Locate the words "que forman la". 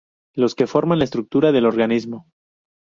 0.55-1.03